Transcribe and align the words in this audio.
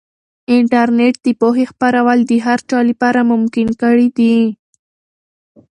انټرنیټ 0.55 1.15
د 1.25 1.27
پوهې 1.41 1.65
خپرول 1.71 2.19
د 2.29 2.31
هر 2.45 2.59
چا 2.69 2.79
لپاره 2.89 3.19
ممکن 3.31 3.67
کړي 3.81 4.07
دي. 4.17 4.35